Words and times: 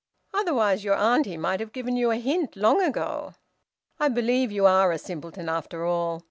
"Otherwise 0.33 0.83
your 0.83 0.95
auntie 0.95 1.37
might 1.37 1.59
have 1.59 1.71
given 1.71 1.95
you 1.95 2.09
a 2.09 2.15
hint 2.15 2.55
long 2.55 2.81
ago. 2.81 3.35
I 3.99 4.09
believe 4.09 4.51
you 4.51 4.65
are 4.65 4.91
a 4.91 4.97
simpleton 4.97 5.47
after 5.47 5.85
all! 5.85 6.19